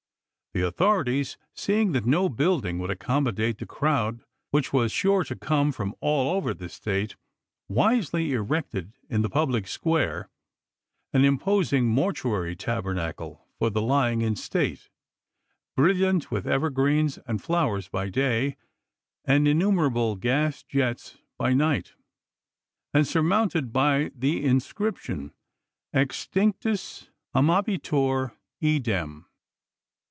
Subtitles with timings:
[0.53, 2.03] The authorities, seeing April, 1865.
[2.03, 2.27] that no
[2.67, 7.15] building could accommodate the crowd which was sure to come from all over the State,
[7.69, 10.27] wisely erected in the public square
[11.13, 14.89] an imposing mortuary tabernacle for the lying in state,
[15.77, 18.57] brilliant with evergreens and flowers by day,
[19.23, 21.93] and innu merable gas jets by night,
[22.93, 25.31] and surmounted by the inscription,
[25.95, 29.27] Extinctus amabitur idem.